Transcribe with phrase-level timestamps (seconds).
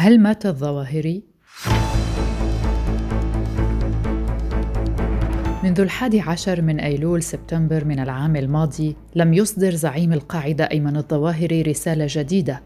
[0.00, 1.22] هل مات الظواهري؟
[5.64, 11.62] منذ الحادي عشر من أيلول سبتمبر من العام الماضي لم يصدر زعيم القاعدة أيمن الظواهري
[11.62, 12.62] رسالة جديدة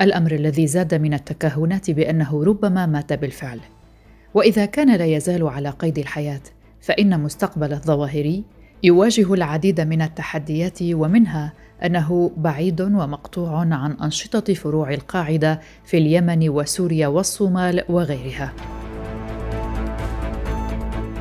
[0.00, 3.60] الأمر الذي زاد من التكهنات بأنه ربما مات بالفعل
[4.34, 6.42] وإذا كان لا يزال على قيد الحياة
[6.80, 8.44] فإن مستقبل الظواهري
[8.82, 11.52] يواجه العديد من التحديات ومنها
[11.84, 18.52] أنه بعيد ومقطوع عن أنشطة فروع القاعدة في اليمن وسوريا والصومال وغيرها.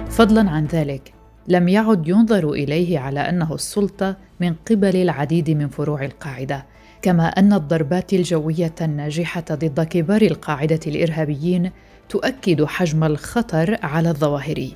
[0.10, 1.14] فضلا عن ذلك
[1.48, 6.66] لم يعد ينظر إليه على أنه السلطة من قبل العديد من فروع القاعدة
[7.02, 11.72] كما أن الضربات الجوية الناجحة ضد كبار القاعدة الإرهابيين
[12.10, 14.76] تؤكد حجم الخطر على الظواهري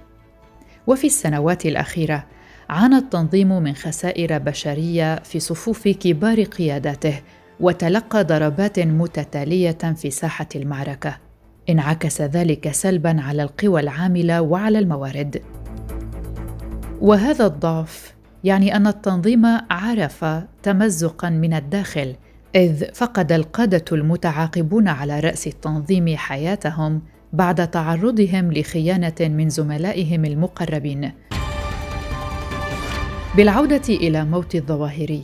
[0.87, 2.25] وفي السنوات الأخيرة
[2.69, 7.21] عانى التنظيم من خسائر بشرية في صفوف كبار قياداته
[7.59, 11.17] وتلقى ضربات متتالية في ساحة المعركة.
[11.69, 15.41] انعكس ذلك سلبا على القوى العاملة وعلى الموارد.
[17.01, 20.25] وهذا الضعف يعني أن التنظيم عرف
[20.63, 22.15] تمزقا من الداخل
[22.55, 27.01] إذ فقد القادة المتعاقبون على رأس التنظيم حياتهم
[27.33, 31.11] بعد تعرضهم لخيانة من زملائهم المقربين.
[33.39, 35.23] بالعودة إلى موت الظواهري.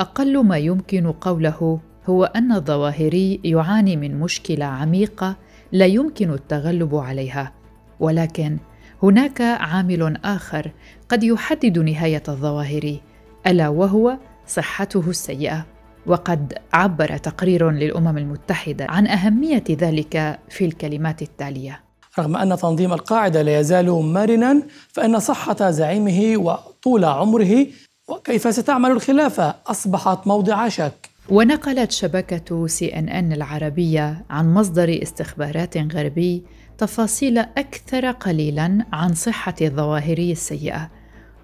[0.00, 5.36] أقل ما يمكن قوله هو أن الظواهري يعاني من مشكلة عميقة
[5.72, 7.52] لا يمكن التغلب عليها.
[8.00, 8.58] ولكن
[9.02, 10.70] هناك عامل آخر
[11.08, 13.00] قد يحدد نهاية الظواهري
[13.46, 15.66] ألا وهو صحته السيئة.
[16.06, 21.87] وقد عبر تقرير للأمم المتحدة عن أهمية ذلك في الكلمات التالية.
[22.18, 27.66] رغم أن تنظيم القاعدة لا يزال مرنا فإن صحة زعيمه وطول عمره
[28.08, 31.10] وكيف ستعمل الخلافة أصبحت موضع شك.
[31.28, 36.42] ونقلت شبكة سي إن إن العربية عن مصدر استخبارات غربي
[36.78, 40.90] تفاصيل أكثر قليلا عن صحة الظواهري السيئة.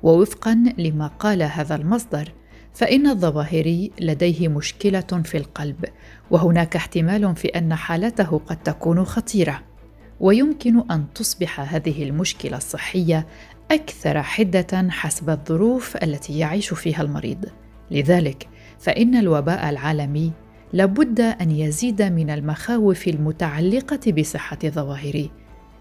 [0.03, 2.33] ووفقا لما قال هذا المصدر
[2.75, 5.85] فإن الظواهري لديه مشكلة في القلب
[6.31, 9.74] وهناك احتمال في أن حالته قد تكون خطيرة.
[10.21, 13.27] ويمكن أن تصبح هذه المشكلة الصحية
[13.71, 17.45] أكثر حدة حسب الظروف التي يعيش فيها المريض.
[17.91, 18.49] لذلك
[18.79, 20.33] فإن الوباء العالمي
[20.73, 25.29] لابد أن يزيد من المخاوف المتعلقة بصحة ظواهره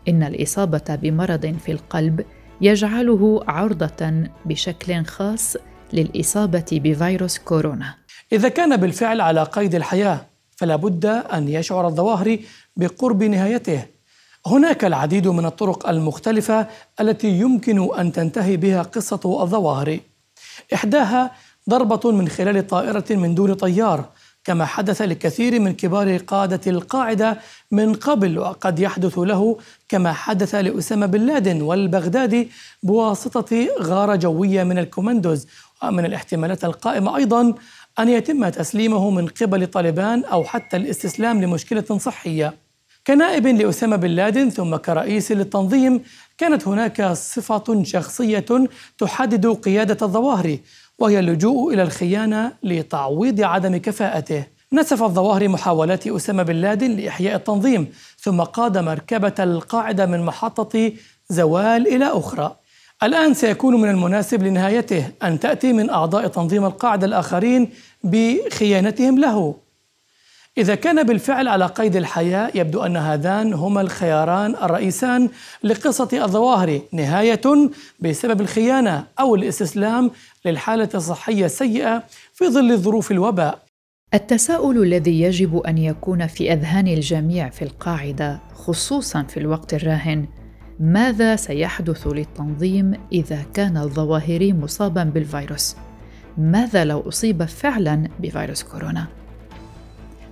[0.08, 2.26] إن الإصابة بمرض في القلب
[2.62, 5.58] يجعله عرضة بشكل خاص
[5.94, 7.96] للإصابة بفيروس كورونا.
[8.32, 10.26] إذا كان بالفعل على قيد الحياة
[10.58, 12.46] فلا بد أن يشعر الظواهري
[12.78, 13.93] بقرب نهايته.
[14.48, 16.68] هناك العديد من الطرق المختلفة
[17.00, 20.00] التي يمكن أن تنتهي بها قصة الظواهر.
[20.74, 21.32] إحداها
[21.70, 24.06] ضربة من خلال طائرة من دون طيار
[24.44, 27.40] كما حدث لكثير من كبار قادة القاعدة
[27.72, 29.58] من قبل وقد يحدث له
[29.90, 32.52] كما حدث لأسامة بن لادن والبغدادي
[32.84, 35.48] بواسطة غارة جوية من الكوماندوز.
[35.84, 37.54] ومن الاحتمالات القائمة أيضا
[38.00, 42.63] أن يتم تسليمه من قبل طالبان أو حتى الاستسلام لمشكلة صحية.
[43.08, 46.04] كنائب لأسامة بن لادن ثم كرئيس للتنظيم
[46.38, 48.46] كانت هناك صفة شخصية
[48.98, 50.58] تحدد قيادة الظواهر
[51.00, 54.44] وهي اللجوء إلى الخيانة لتعويض عدم كفاءته.
[54.74, 57.88] نسف الظواهر محاولات أسامة بن لادن لإحياء التنظيم
[58.20, 60.92] ثم قاد مركبة القاعدة من محطة
[61.30, 62.56] زوال إلى أخرى.
[63.04, 67.70] الآن سيكون من المناسب لنهايته أن تأتي من أعضاء تنظيم القاعدة الآخرين
[68.04, 69.63] بخيانتهم له.
[70.58, 75.30] إذا كان بالفعل على قيد الحياة يبدو أن هذان هما الخياران الرئيسان
[75.64, 77.42] لقصة الظواهر نهاية
[78.00, 80.12] بسبب الخيانة أو الاستسلام
[80.46, 82.04] للحالة الصحية السيئة
[82.34, 83.60] في ظل ظروف الوباء
[84.14, 90.26] التساؤل الذي يجب أن يكون في أذهان الجميع في القاعدة خصوصا في الوقت الراهن
[90.80, 95.76] ماذا سيحدث للتنظيم إذا كان الظواهري مصابا بالفيروس؟
[96.38, 99.23] ماذا لو أصيب فعلا بفيروس كورونا؟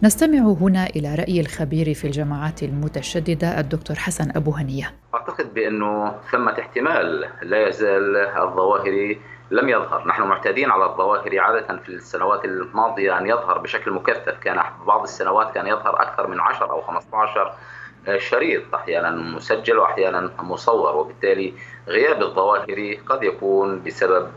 [0.03, 4.93] نستمع هنا إلى رأي الخبير في الجماعات المتشددة الدكتور حسن أبو هنية.
[5.13, 9.21] أعتقد بأنه ثمة احتمال لا يزال الظواهري
[9.51, 10.07] لم يظهر.
[10.07, 14.39] نحن معتادين على الظواهر عادة في السنوات الماضية أن يظهر بشكل مكثف.
[14.43, 17.53] كان بعض السنوات كان يظهر أكثر من 10 أو 15
[18.17, 21.53] شريط أحيانا مسجل وأحيانا مصور وبالتالي
[21.87, 24.29] غياب الظواهر قد يكون بسبب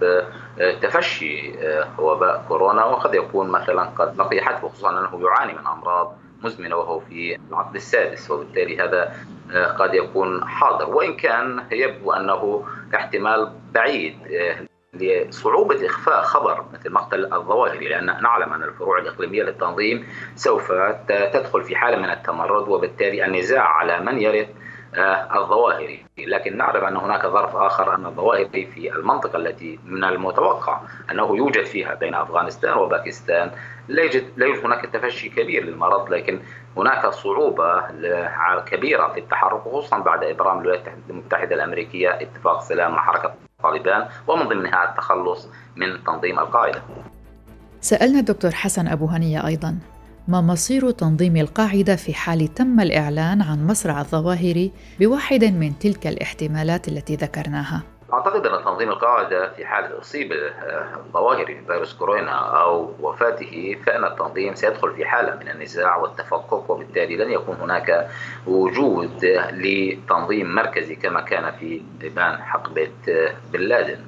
[0.61, 5.67] آه، تفشي آه، وباء كورونا وقد يكون مثلا قد لقي حتى خصوصا أنه يعاني من
[5.67, 9.17] أمراض مزمنة وهو في العقد السادس وبالتالي هذا
[9.53, 10.91] آه، قد يكون حاضر.
[10.91, 14.19] وإن كان يبدو أنه احتمال بعيد
[14.95, 20.73] لصعوبة إخفاء خبر مثل مقتل الظواهري لأن نعلم أن الفروع الإقليمية للتنظيم سوف
[21.09, 24.49] تدخل في حالة من التمرد وبالتالي النزاع على من يرث
[24.97, 26.05] آه، الظواهري.
[26.19, 30.81] لكن نعرف أن هناك ظرف آخر أن الظواهري في المنطقة التي من المتوقع
[31.11, 33.51] أنه يوجد فيها بين أفغانستان وباكستان
[33.89, 36.41] لا يوجد, لا يوجد هناك تفشي كبير للمرض لكن
[36.77, 37.81] هناك صعوبة
[38.67, 44.49] كبيرة في التحرك خصوصا بعد إبرام الولايات المتحدة الأمريكية اتفاق سلام مع حركة طالبان ومن
[44.49, 46.83] ضمنها التخلص من تنظيم القاعدة.
[47.81, 49.79] سألنا الدكتور حسن أبو هنية أيضا
[50.29, 54.69] ما مصير تنظيم القاعدة في حال تم الإعلان عن مصرع الظواهر
[55.01, 57.83] بواحد من تلك الاحتمالات التي ذكرناها؟
[58.15, 60.33] أعتقد أن تنظيم القاعدة في حال أصيب
[61.07, 62.33] الظواهري بفيروس كورونا
[62.63, 68.11] أو وفاته فإن التنظيم سيدخل في حالة من النزاع والتفكك وبالتالي لن يكون هناك
[68.47, 72.91] وجود لتنظيم مركزي كما كان في ابان حقبه
[73.53, 74.01] بن لادن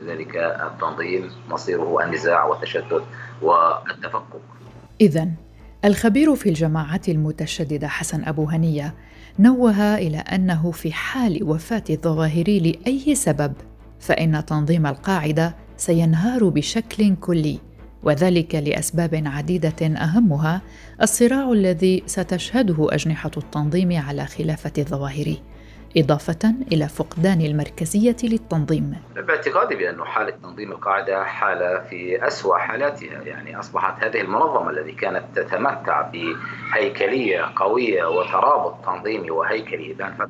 [0.00, 3.04] لذلك التنظيم مصيره النزاع والتشتت
[3.42, 4.40] والتفكك.
[5.00, 5.28] اذا
[5.84, 8.94] الخبير في الجماعات المتشددة حسن أبو هنية
[9.40, 13.52] نوه إلى أنه في حال وفاة الظواهري لأي سبب
[14.00, 17.58] فإن تنظيم القاعدة سينهار بشكل كلي
[18.02, 20.62] وذلك لأسباب عديدة أهمها
[21.02, 25.42] الصراع الذي ستشهده أجنحة التنظيم على خلافة الظواهري.
[25.96, 28.96] إضافة إلى فقدان المركزية للتنظيم.
[29.16, 33.22] باعتقادي بأن حالة تنظيم القاعدة حالة في أسوأ حالاتها.
[33.22, 40.28] يعني أصبحت هذه المنظمة التي كانت تتمتع بهيكلية قوية وترابط تنظيمي وهيكلي إبان فترة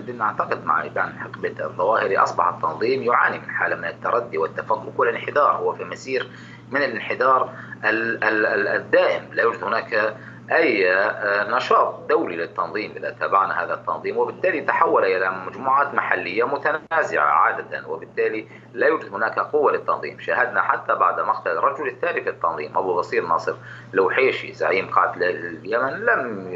[0.00, 5.56] بن أعتقد مع إبان حقبة الظواهري أصبح التنظيم يعاني من حالة من التردي والتفكك والانحدار.
[5.56, 6.28] هو في مسير
[6.70, 7.52] من الانحدار
[7.84, 10.16] الدائم لا يوجد هناك
[10.52, 17.24] أي آه، نشاط دولي للتنظيم إذا تابعنا هذا التنظيم وبالتالي تحول إلى مجموعات محلية متنازعة
[17.24, 20.18] عادة وبالتالي لا يوجد هناك قوة للتنظيم.
[20.20, 23.54] شاهدنا حتى بعد مقتل الرجل الثاني في التنظيم أبو بصير ناصر
[23.92, 25.92] لوحيشي زعيم قاتل اليمن.
[25.92, 26.54] لم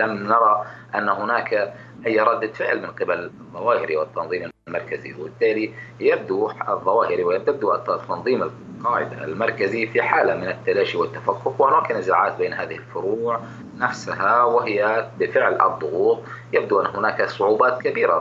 [0.00, 0.64] لم نرى
[0.94, 1.74] أن هناك
[2.06, 9.86] أي رده فعل من قبل الظواهري والتنظيم المركزي وبالتالي يبدو الظواهري ويبدو التنظيم القاعدة المركزي
[9.86, 13.40] في حالة من التلاشي والتفكك وهناك نزاعات بين هذه الفروع
[13.78, 16.22] نفسها وهي بفعل الضغوط.
[16.52, 18.18] يبدو أن هناك صعوبات كبيرة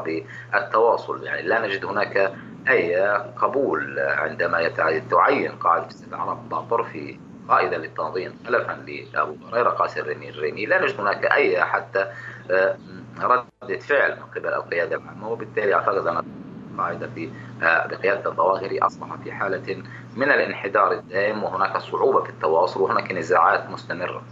[0.54, 2.34] بالتواصل يعني لا نجد هناك
[2.70, 3.02] أي
[3.38, 4.68] قبول عندما
[5.10, 7.20] تعين قاعدة استدعاء باطر في
[7.50, 12.12] قائدا للتنظيم خلفا لأبو هريرة قاسم الريمي الريمي لا نجد هناك أي حتى
[12.52, 12.78] آه،
[13.22, 16.24] ردة فعل من قبل القيادة العامة وبالتالي أعتقد أن
[16.72, 17.30] القاعده في
[17.64, 19.84] آه، بقيادة الظواهري اصبح في حالة
[20.18, 24.24] من الانحدار الدائم وهناك صعوبة في التواصل وهناك نزاعات مستمرة.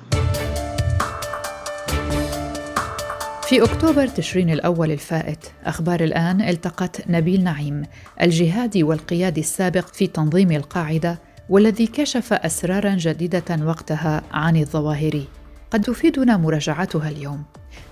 [3.43, 7.83] في أكتوبر تشرين الأول الفائت أخبار الآن التقت نبيل نعيم
[8.21, 15.27] الجهادي والقيادي السابق في تنظيم القاعدة والذي كشف أسرارا جديدة وقتها عن الظواهري
[15.71, 17.43] قد تفيدنا مراجعتها اليوم.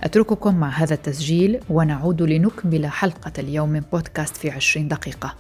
[0.04, 5.36] أترككم مع هذا التسجيل ونعود لنكمل حلقة اليوم من بودكاست في عشرين دقيقة.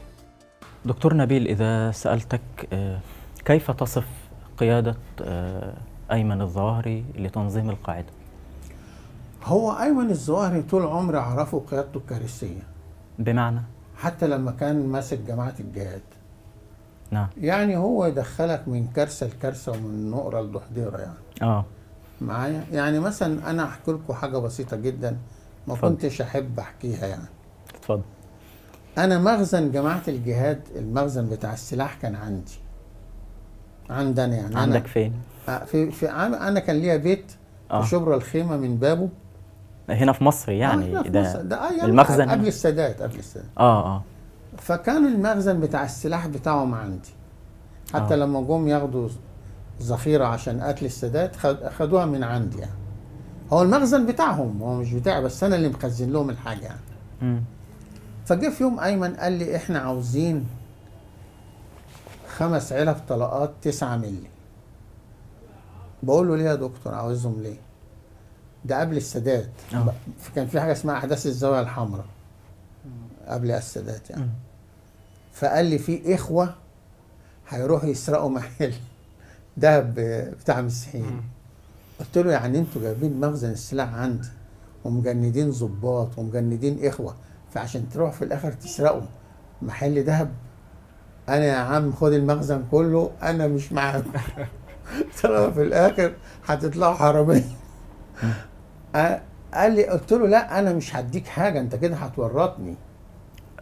[0.86, 2.42] دكتور نبيل إذا سألتك
[2.74, 3.00] آه،
[3.46, 4.08] كيف تصف
[4.58, 5.74] قيادة آه،
[6.12, 8.08] أيمن الظواهري لتنظيم القاعدة؟
[9.44, 12.62] هو أيمن الظواهري طول عمري أعرفه قيادته الكارثية.
[13.20, 13.62] بمعنى؟
[13.98, 16.02] حتى لما كان ماسك جماعة الجهاد.
[17.12, 17.28] نعم.
[17.42, 21.18] يعني هو يدخلك من كارثة لكارثة ومن نقرة لدحضيرة يعني.
[21.42, 21.66] آه.
[22.22, 25.18] معايا؟ يعني مثلا أنا أحكي لكم حاجة بسيطة جدا
[25.68, 25.90] ما فضل.
[25.92, 27.28] كنتش أحب أحكيها يعني.
[27.75, 28.02] اتفضل.
[28.98, 32.52] أنا مخزن جماعة الجهاد المخزن بتاع السلاح كان عندي.
[33.90, 35.14] عندنا يعني عندك أنا فين؟
[35.50, 37.32] آه، في في أنا كان ليا بيت
[37.72, 37.82] آه.
[37.82, 39.10] في شبرا الخيمة من بابه.
[39.90, 41.42] هنا في مصر يعني آه في ده, مصر.
[41.42, 43.50] ده آه يعني المخزن قبل السادات قبل السادات.
[43.58, 44.04] آه آه.
[44.58, 47.10] فكان المخزن بتاع السلاح بتاعهم عندي.
[47.94, 48.18] حتى آه.
[48.18, 49.10] لما جم ياخدوا
[49.82, 51.36] ذخيرة عشان قتل السادات
[51.80, 52.72] خدوها من عندي يعني.
[53.54, 57.44] هو المخزن بتاعهم هو مش بتاعي بس أنا اللي مخزن لهم الحاجة يعني.
[58.25, 60.48] فجه في يوم أيمن قال لي إحنا عاوزين
[62.38, 64.27] خمس علب طلقات 9 مللي.
[66.03, 67.58] بقول له ليه يا دكتور؟ عاوزهم ليه؟
[68.65, 69.50] ده قبل السادات.
[69.75, 69.94] أوه.
[70.36, 72.06] كان في حاجة اسمها أحداث الزاوية الحمراء.
[73.27, 74.30] قبل السادات يعني.
[75.34, 76.56] فقال لي في إخوة
[77.50, 78.74] هيروحوا يسرقوا محل
[79.58, 79.96] دهب
[80.42, 81.22] بتاع مسيحيين.
[82.00, 84.27] قلت له يعني أنتوا جايبين مخزن السلاح عندي
[84.84, 87.15] ومجندين ظباط ومجندين إخوة.
[87.53, 89.01] فعشان تروح في الآخر تسرقوا
[89.62, 90.31] محل دهب
[91.29, 94.03] أنا يا عم خد المخزن كله أنا مش معاك.
[95.24, 96.13] طلع في الآخر
[96.45, 97.43] هتطلعوا حرامية.
[99.53, 102.75] قال لي قلت له لا أنا مش هديك حاجة أنت كده هتورطني.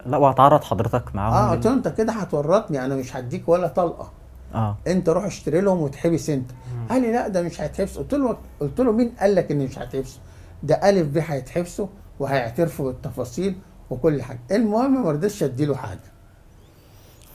[0.06, 1.34] لا وهتعرض حضرتك معاهم.
[1.34, 4.12] آه قلت له أنت كده هتورطني أنا مش هديك ولا طلقة.
[4.54, 4.78] آه.
[4.88, 6.52] أنت روح اشتري لهم وتحبس أنت.
[6.90, 7.98] قال لي لا ده مش هيتحبس.
[7.98, 10.22] قلت له قلت له مين قال لك إن مش هيتحبسوا
[10.64, 11.88] ده ألف ب هيتحبسوا
[12.20, 13.56] وهيعترفوا بالتفاصيل
[13.92, 14.40] وكل حاجة.
[14.52, 16.00] المهم ما رضيتش أديله حاجة.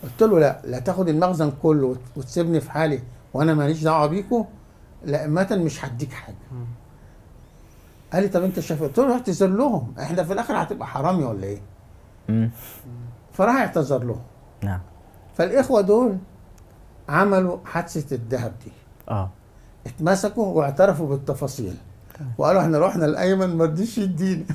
[0.02, 3.02] قلت له لا لا تاخد المخزن كله وت- وتسيبني في حالي
[3.34, 4.44] وأنا ماليش دعوة بيكو
[5.04, 6.36] لا متى مش هديك حاجة.
[8.12, 9.94] قال لي طب أنت شايف؟ قلت له اعتذر لهم.
[10.00, 12.50] إحنا في الآخر هتبقى حرامي ولا إيه.
[13.32, 14.22] فراح اعتذر لهم.
[14.62, 14.80] نعم.
[15.36, 16.16] فالإخوة دول
[17.08, 18.72] عملوا حادثة الذهب دي.
[19.08, 19.30] آه.
[19.86, 21.76] اتمسكوا واعترفوا بالتفاصيل.
[22.38, 24.44] وقالوا إحنا رحنا لأيمن ما رضيش يدينا.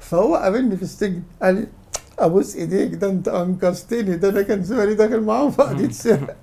[0.00, 1.66] فهو قابلني في السجن قال لي
[2.18, 6.34] أبوس إيديك ده أنت أنقذتني ده أنا كان زماني داخل معاهم في قضية سرقة.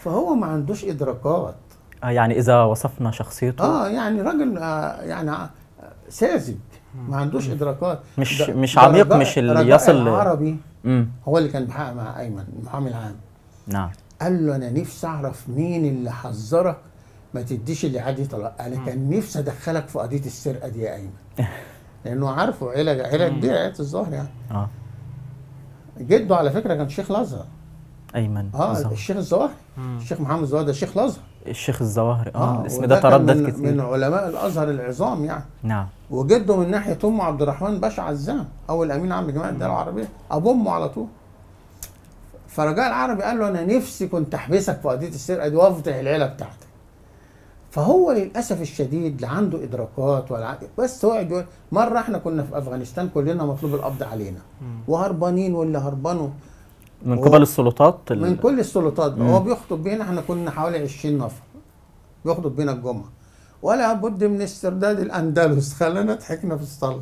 [0.00, 1.54] فهو ما عندوش إدراكات.
[2.04, 5.48] آه، يعني إذا وصفنا شخصيته؟ آه يعني راجل آه يعني
[6.08, 6.54] ساذج
[7.08, 8.00] ما عندوش إدراكات.
[8.18, 11.92] مش- ده- مش ده عميق، رجاء- مش اللي يصل العربي امم هو اللي كان بيحقق
[11.92, 13.16] مع أيمن المحامي العام.
[13.66, 13.90] نعم.
[14.22, 16.76] قال له أنا نفسي أعرف مين اللي حذرك
[17.34, 21.10] ما تديش اللي عادي طلاق أنا كان نفسي أدخلك في قضية السرقة دي يا أيمن.
[22.04, 24.28] لأنه عارفه عيله عيله كبيره عيله الظاهر يعني.
[24.50, 24.68] آه.
[26.00, 27.44] جده على فكرة كان شيخ الأزهر.
[28.16, 28.50] أيمن.
[28.54, 28.94] آه الظواهري.
[28.94, 31.22] الشيخ الظواهري الشيخ محمد الظواهري ده شيخ الأزهر.
[31.46, 33.72] الشيخ الظواهري آه الاسم ده تردد من, كتير.
[33.72, 35.44] من علماء الأزهر العظام يعني.
[35.62, 35.86] نعم.
[36.10, 40.08] وجده من ناحية أمه عبد الرحمن باشا عزام أول أمين عام جماعة الدولة العربية.
[40.30, 41.06] ابو امه على طول.
[42.48, 46.69] فرجاء العربي قال له أنا نفسي كنت أحبسك في قضية السرقة دي وأفضح العيلة بتاعتك.
[47.70, 53.08] فهو للأسف الشديد لا عنده إدراكات ولا بس هو يقول مرة إحنا كنا في أفغانستان
[53.08, 54.38] كلنا مطلوب القبض علينا.
[54.88, 56.28] وهربانين واللي هربانوا
[57.02, 59.18] من هو- قبل السلطات ال- من كل السلطات.
[59.18, 61.42] هو بيخطب بينا إحنا كنا حوالي 20 نفر.
[62.24, 63.08] بيخطب بينا الجمعة.
[63.62, 65.74] ولا بد من استرداد الأندلس.
[65.80, 67.00] خلانا ضحكنا في الصلاة.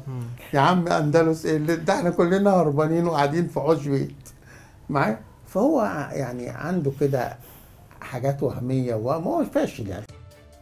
[0.54, 4.28] يا عم أندلس إيه اللي ده إحنا كلنا هربانين وقاعدين في عش بيت
[4.90, 5.82] معايا؟ فهو
[6.12, 7.36] يعني عنده كده
[8.00, 10.06] حاجات وهمية وهو فاشل يعني.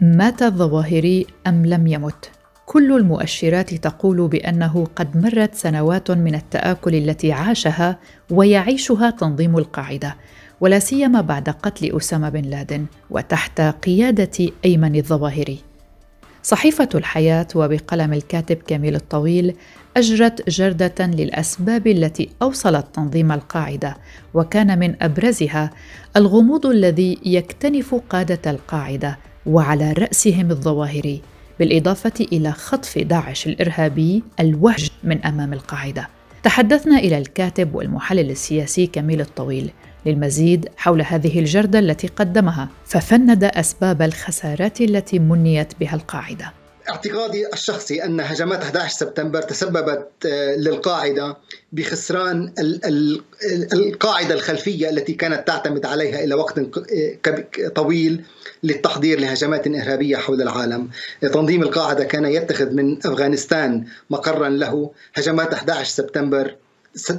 [0.00, 2.30] مات الظواهري أم لم يمت؟
[2.66, 7.98] كل المؤشرات تقول بأنه قد مرت سنوات من التآكل التي عاشها
[8.30, 10.16] ويعيشها تنظيم القاعدة،
[10.60, 15.58] ولا سيما بعد قتل أسامة بن لادن وتحت قيادة أيمن الظواهري.
[16.42, 19.54] صحيفة الحياة وبقلم الكاتب كميل الطويل
[19.96, 23.96] أجرت جردة للأسباب التي أوصلت تنظيم القاعدة،
[24.34, 25.70] وكان من أبرزها
[26.16, 31.22] الغموض الذي يكتنف قادة القاعدة وعلى رأسهم الظواهري،
[31.58, 36.08] بالإضافة إلى خطف داعش الإرهابي الوهج من أمام القاعدة.
[36.42, 39.70] تحدثنا إلى الكاتب والمحلل السياسي كميل الطويل
[40.06, 46.52] للمزيد حول هذه الجردة التي قدمها، ففند أسباب الخسارات التي منيت بها القاعدة.
[46.90, 51.36] اعتقادي الشخصي أن هجمات 11 سبتمبر تسببت آه، للقاعدة
[51.72, 53.22] بخسران ال- ال-
[53.72, 56.60] القاعدة الخلفية التي كانت تعتمد عليها إلى وقت
[57.74, 58.24] طويل
[58.62, 60.88] للتحضير لهجمات إرهابية حول العالم.
[61.32, 66.54] تنظيم القاعدة كان يتخذ من أفغانستان مقرا له هجمات 11 سبتمبر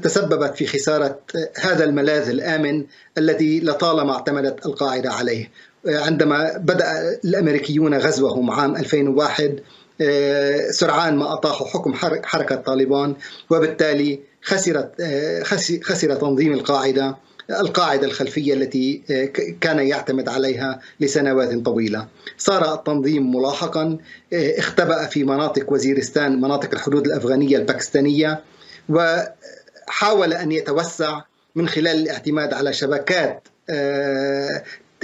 [0.03, 1.19] تسببت في خسارة
[1.59, 2.85] هذا الملاذ الآمن
[3.17, 5.51] الذي لطالما اعتمدت القاعدة عليه.
[5.87, 9.59] عندما بدأ الأمريكيون غزوهم عام 2001
[10.01, 13.15] آه، سرعان ما أطاحوا حكم حر- حركة طالبان
[13.49, 17.17] وبالتالي خسرت آه، خس- خسر تنظيم القاعدة
[17.49, 19.25] القاعدة الخلفية التي آه،
[19.61, 22.07] كان يعتمد عليها لسنوات طويلة.
[22.37, 23.97] صار التنظيم ملاحقا
[24.33, 28.43] اختبأ في مناطق وزيرستان مناطق الحدود الأفغانية الباكستانية
[28.89, 31.21] وحاول أن يتوسع
[31.55, 33.47] من خلال الاعتماد على شبكات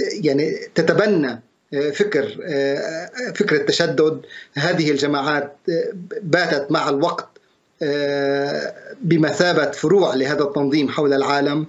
[0.00, 1.42] يعني تتبنى
[1.92, 2.24] فكر
[3.34, 4.20] فكر التشدد
[4.54, 5.56] هذه الجماعات
[6.22, 7.28] باتت مع الوقت
[9.02, 11.66] بمثابة فروع لهذا التنظيم حول العالم.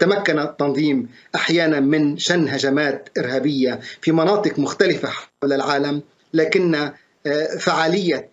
[0.00, 6.02] تمكن التنظيم أحيانا من شن هجمات إرهابية في مناطق مختلفة حول العالم
[6.34, 6.90] لكن
[7.58, 8.30] فعالية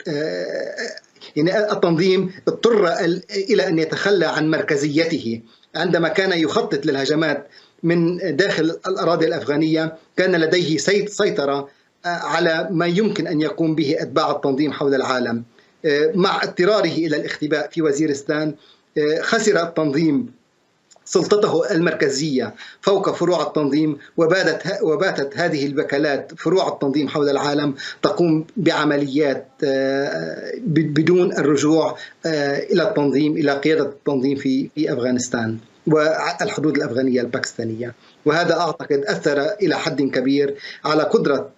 [1.35, 2.93] يعني التنظيم اضطر
[3.49, 5.41] إلى أن يتخلى عن مركزيته.
[5.75, 7.47] عندما كان يخطط للهجمات
[7.83, 11.69] من داخل الأراضي الأفغانية كان لديه سيطرة
[12.05, 15.43] على ما يمكن أن يقوم به أتباع التنظيم حول العالم.
[16.15, 18.53] مع اضطراره إلى الاختباء في وزيرستان
[19.21, 20.31] خسر التنظيم
[21.05, 29.47] سلطته المركزية فوق فروع التنظيم وباتت وباتت هذه الوكالات فروع التنظيم حول العالم تقوم بعمليات
[30.67, 31.97] بدون الرجوع
[32.71, 35.57] إلى التنظيم إلى قيادة التنظيم في في أفغانستان.
[35.87, 37.93] والحدود الأفغانية الباكستانية.
[38.25, 41.51] وهذا أعتقد أثر إلى حد كبير على قدرة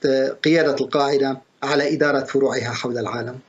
[0.44, 3.40] قيادة القاعدة على إدارة فروعها حول العالم.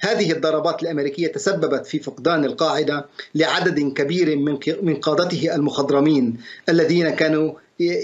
[0.00, 6.36] هذه الضربات الأمريكية تسببت في فقدان القاعدة لعدد كبير من من قادته المخضرمين
[6.68, 7.52] الذين كانوا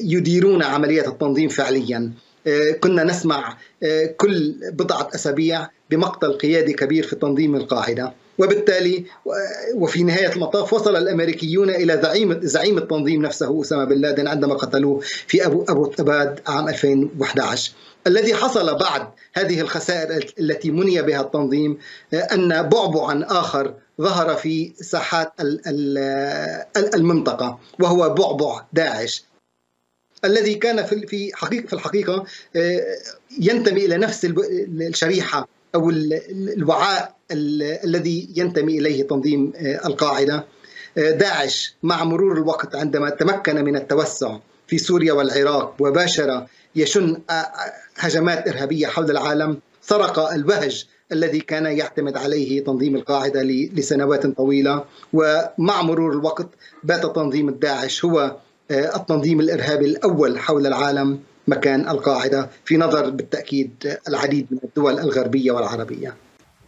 [0.02, 2.12] يديرون عملية التنظيم فعليا.
[2.46, 8.12] آه، كنا نسمع آه، كل بضعة أسابيع بمقتل قيادي كبير في تنظيم القاعدة.
[8.38, 9.04] وبالتالي
[9.74, 15.00] وفي نهاية المطاف وصل الأمريكيون إلى زعيم زعيم التنظيم نفسه أسامة بن لادن عندما قتلوه
[15.00, 17.72] في ابو أبو اباد عام 2011
[18.06, 21.78] الذي حصل بعد هذه الخسائر التي مني بها التنظيم
[22.14, 25.32] أن بعبعا آخر ظهر في ساحات
[26.94, 29.24] المنطقة وهو بعبع داعش.
[30.24, 31.32] الذي كان في
[31.66, 32.24] في الحقيقة
[33.40, 39.52] ينتمي إلى نفس الشريحة أو الوعاء الذي ينتمي إليه تنظيم
[39.84, 40.44] القاعدة
[40.96, 47.20] داعش مع مرور الوقت عندما تمكن من التوسع في سوريا والعراق وباشر يشن
[47.96, 55.82] هجمات إرهابية حول العالم سرق الوهج الذي كان يعتمد عليه تنظيم القاعدة لسنوات طويلة ومع
[55.82, 56.48] مرور الوقت
[56.84, 58.36] بات تنظيم الداعش هو
[58.70, 61.18] التنظيم الإرهابي الأول حول العالم
[61.48, 66.14] مكان القاعدة في نظر بالتأكيد العديد من الدول الغربية والعربية.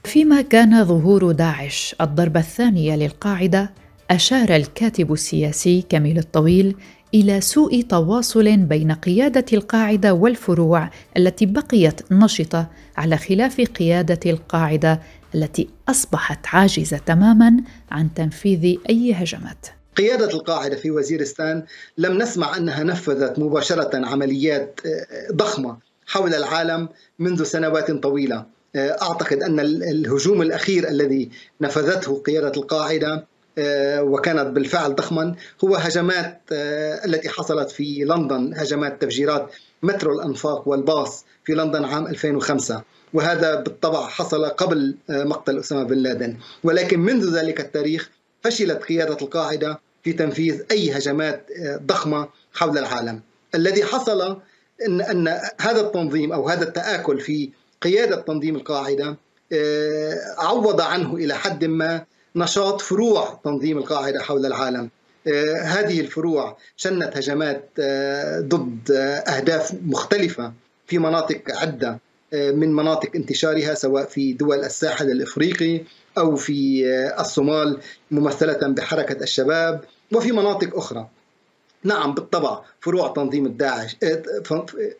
[0.09, 3.71] فيما كان ظهور داعش الضربة الثانية للقاعدة
[4.11, 6.77] أشار الكاتب السياسي كميل الطويل
[7.15, 15.01] إلى سوء تواصل بين قيادة القاعدة والفروع التي بقيت نشطة على خلاف قيادة القاعدة
[15.35, 17.57] التي أصبحت عاجزة تماما
[17.91, 19.67] عن تنفيذ أي هجمات.
[19.97, 21.65] قيادة القاعدة في وزيرستان
[21.99, 26.89] لم نسمع أنها نفذت مباشرة عمليات آه، ضخمة حول العالم
[27.19, 28.58] منذ سنوات طويلة.
[28.77, 33.27] آه، أعتقد أن الهجوم الأخير الذي نفذته قيادة القاعدة
[33.59, 35.35] آه، وكانت بالفعل ضخما
[35.65, 36.41] هو هجمات
[37.05, 39.51] التي حصلت في لندن هجمات تفجيرات
[39.83, 42.83] مترو الأنفاق والباص في لندن عام 2005
[43.15, 46.37] وهذا بالطبع حصل قبل مقتل أسامة بن لادن.
[46.65, 48.11] ولكن منذ ذلك التاريخ
[48.43, 53.21] فشلت قيادة القاعدة في تنفيذ أي هجمات آه، ضخمة حول العالم.
[53.55, 54.41] الذي حصل
[54.87, 55.29] أن, أن
[55.61, 57.51] هذا التنظيم أو هذا التآكل في
[57.83, 59.17] قيادة تنظيم القاعدة
[59.53, 62.05] آه، عوض عنه إلى حد ما
[62.37, 64.91] نشاط فروع تنظيم القاعدة حول العالم.
[65.27, 67.71] آه، هذه الفروع شنت هجمات
[68.41, 68.91] ضد
[69.29, 70.53] أهداف مختلفة
[70.87, 71.99] في مناطق عدة
[72.33, 75.81] من مناطق انتشارها سواء في دول الساحل الإفريقي
[76.19, 76.87] أو في
[77.21, 81.09] الصومال ممثلة بحركة الشباب وفي مناطق أخرى.
[81.85, 84.23] نعم بالطبع فروع تنظيم الداعش آه،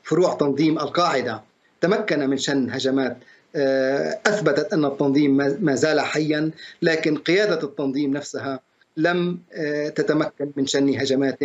[0.05, 1.43] فروع تنظيم القاعدة
[1.81, 3.17] تمكن من شن هجمات
[3.57, 6.51] آه، أثبتت أن التنظيم ما زال حيا
[6.83, 8.61] لكن قيادة التنظيم نفسها
[8.97, 11.39] لم آه، تتمكن من شن هجمات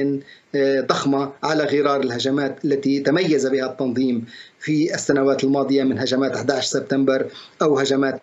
[0.56, 4.26] آه، ضخمة على غرار الهجمات التي تميز بها التنظيم
[4.60, 7.28] في السنوات الماضية من هجمات 11 سبتمبر
[7.62, 8.22] أو هجمات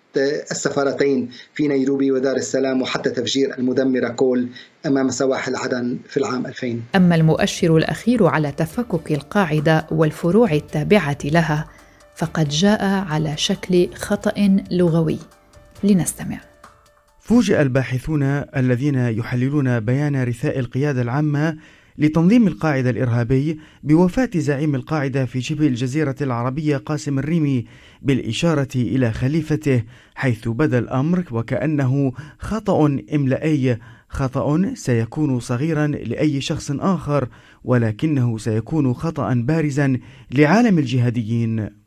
[0.51, 4.49] السفارتين في نيروبي ودار السلام وحتى تفجير المدمرة كول
[4.87, 6.81] أمام سواحل عدن في العام 2000.
[6.97, 11.69] أما المؤشر الأخير على تفكك القاعدة والفروع التابعة لها
[12.21, 15.19] فقد جاء على شكل خطأ لغوي.
[15.85, 16.41] لنستمع.
[17.21, 18.23] فوجئ الباحثون
[18.57, 21.57] الذين يحللون بيان رثاء القيادة العامة
[21.99, 27.65] لتنظيم القاعدة الإرهابي بوفاة زعيم القاعدة في شبه الجزيرة العربية قاسم الريمي
[28.03, 29.83] بالإشارة إلى خليفته
[30.15, 33.79] حيث بدا الأمر وكأنه خطأ إملائي
[34.09, 37.29] خطأ سيكون صغيرا لأي شخص آخر
[37.65, 39.99] ولكنه سيكون خطأ بارزا
[40.31, 41.80] لعالم الجهاديين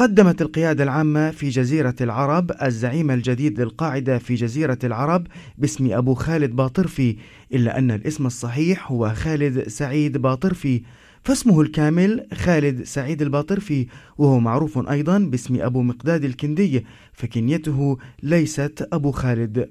[0.00, 5.26] قدمت القيادة العامة في جزيرة العرب الزعيم الجديد للقاعدة في جزيرة العرب
[5.58, 7.16] باسم أبو خالد باطرفي
[7.52, 10.82] إلا أن الاسم الصحيح هو خالد سعيد باطرفي
[11.24, 13.86] فاسمه الكامل خالد سعيد الباطرفي
[14.18, 19.70] وهو معروف أيضا باسم أبو مقداد الكندي فكنيته ليست أبو خالد.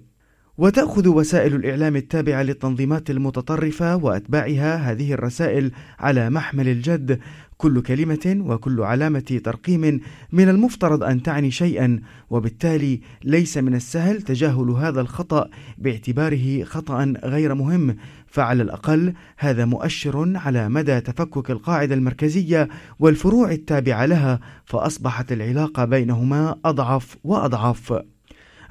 [0.57, 7.19] وتأخذ وسائل الإعلام التابعة للتنظيمات المتطرفة وأتباعها هذه الرسائل على محمل الجد
[7.61, 14.69] كل كلمة وكل علامة ترقيم من المفترض أن تعني شيئا وبالتالي ليس من السهل تجاهل
[14.69, 17.95] هذا الخطأ باعتباره خطأ غير مهم.
[18.27, 22.69] فعلى الأقل هذا مؤشر على مدى تفكك القاعدة المركزية
[22.99, 27.93] والفروع التابعة لها فأصبحت العلاقة بينهما أضعف وأضعف.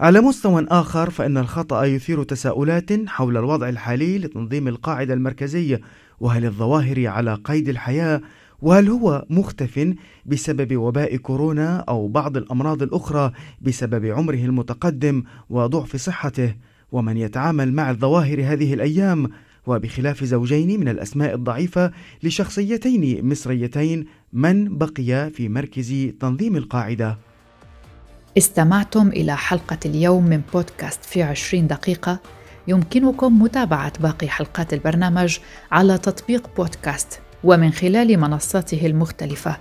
[0.01, 5.81] على مستوى آخر فإن الخطأ يثير تساؤلات حول الوضع الحالي لتنظيم القاعدة المركزية
[6.21, 8.21] وهل الظواهر على قيد الحياة
[8.63, 9.95] وهل هو مختف
[10.27, 16.55] بسبب وباء كورونا أو بعض الأمراض الأخرى بسبب عمره المتقدم وضعف صحته؟
[16.93, 19.31] ومن يتعامل مع الظواهر هذه الأيام
[19.67, 21.93] وبخلاف زوجين من الأسماء الضعيفة
[22.23, 27.19] لشخصيتين مصريتين من بقي في مركز تنظيم القاعدة؟
[28.39, 32.21] استمعتم إلى حلقة اليوم من بودكاست في عشرين دقيقة.
[32.69, 35.39] يمكنكم متابعة باقي حلقات البرنامج
[35.73, 37.21] على تطبيق بودكاست.
[37.45, 39.57] ومن خلال منصاته المختلفة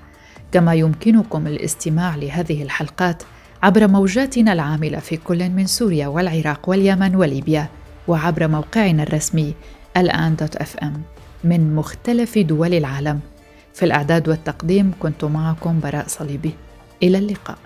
[0.51, 3.23] كما يمكنكم الاستماع لهذه الحلقات
[3.63, 7.67] عبر موجاتنا العاملة في كل من سوريا والعراق واليمن وليبيا
[8.07, 9.53] وعبر موقعنا الرسمي
[9.97, 11.01] الآن دوت إف إم.
[11.43, 13.19] من مختلف دول العالم.
[13.73, 16.51] في الإعداد والتقديم كنت معكم براء صليبي.
[17.03, 17.57] إلى اللقاء.